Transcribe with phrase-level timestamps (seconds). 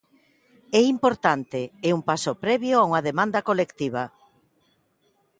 [0.79, 4.03] É importante e un paso previo a unha demanda colectiva.